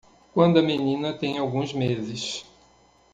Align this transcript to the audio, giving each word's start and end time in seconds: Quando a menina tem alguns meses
Quando 0.33 0.57
a 0.57 0.63
menina 0.63 1.13
tem 1.13 1.37
alguns 1.37 1.73
meses 1.73 2.43